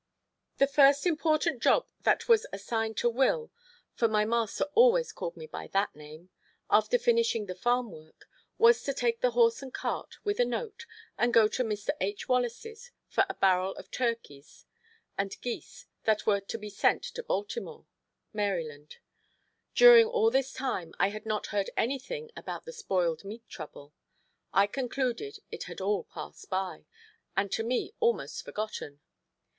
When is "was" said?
2.27-2.47, 8.57-8.81